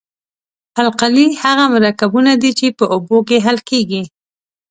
القلي 0.81 1.27
هغه 1.43 1.65
مرکبونه 1.75 2.31
دي 2.41 2.51
چې 2.59 2.67
په 2.77 2.85
اوبو 2.93 3.17
کې 3.27 3.37
حل 3.45 3.57
کیږي. 3.69 4.03